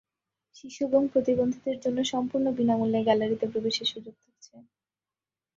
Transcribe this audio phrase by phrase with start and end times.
[0.55, 4.53] শিশু এবং প্রতিবন্ধীদের জন্য সম্পূর্ণ বিনা মূল্যে গ্যালারিতে প্রবেশের সুযোগ থাকছে।